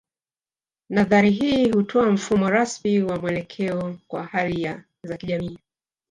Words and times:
Nadhari 0.89 1.31
hii 1.31 1.71
hutoa 1.71 2.11
mfumo 2.11 2.49
rasmi 2.49 3.03
wa 3.03 3.19
mwelekeo 3.19 3.97
kwa 4.07 4.23
hali 4.23 4.69
za 5.03 5.17
kijamii 5.17 5.57